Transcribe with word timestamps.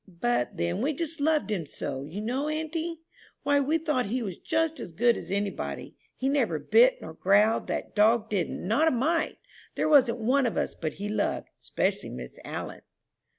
"But 0.19 0.57
then 0.57 0.81
we 0.81 0.93
just 0.93 1.21
loved 1.21 1.51
him 1.51 1.67
so, 1.67 2.05
you 2.05 2.21
know, 2.21 2.49
auntie! 2.49 3.01
Why, 3.43 3.59
we 3.59 3.77
thought 3.77 4.07
he 4.07 4.23
was 4.23 4.39
just 4.39 4.79
as 4.79 4.91
good 4.91 5.15
as 5.15 5.29
any 5.29 5.51
body. 5.51 5.95
He 6.15 6.27
never 6.27 6.57
bit 6.57 7.03
nor 7.03 7.13
growled, 7.13 7.67
that 7.67 7.93
dog 7.93 8.27
didn't, 8.27 8.67
not 8.67 8.87
a 8.87 8.91
mite. 8.91 9.37
There 9.75 9.87
wasn't 9.87 10.17
one 10.17 10.47
of 10.47 10.57
us 10.57 10.73
but 10.73 10.93
he 10.93 11.07
loved, 11.07 11.49
'specially 11.59 12.09
Miss 12.09 12.39
All'n." 12.43 12.81